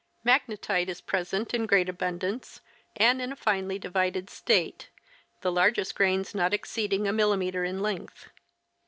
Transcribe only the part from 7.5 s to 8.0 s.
in